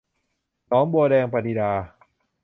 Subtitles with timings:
[0.67, 1.71] หนองบัวแดง- ปณิดา